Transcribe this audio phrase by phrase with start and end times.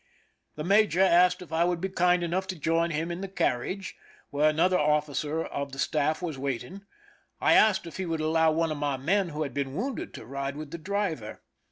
[0.55, 3.59] The major asked if I would be kind enough to join him in the car
[3.59, 3.93] riage,
[4.31, 6.87] where another officer of the staff was waiting.
[7.39, 10.25] I asked if he would allow one of my men who had been wounded to
[10.25, 11.43] ride with the driver.